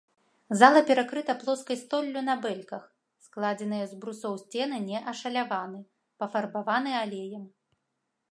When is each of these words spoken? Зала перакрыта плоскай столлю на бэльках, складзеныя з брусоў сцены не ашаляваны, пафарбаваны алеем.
Зала 0.59 0.79
перакрыта 0.85 1.33
плоскай 1.41 1.77
столлю 1.81 2.21
на 2.29 2.35
бэльках, 2.45 2.83
складзеныя 3.25 3.85
з 3.91 3.99
брусоў 4.05 4.33
сцены 4.43 4.77
не 4.87 4.97
ашаляваны, 5.13 5.79
пафарбаваны 6.23 6.91
алеем. 7.03 7.45